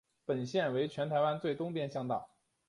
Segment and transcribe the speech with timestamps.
[0.25, 2.31] 本线为全台湾最东边乡道。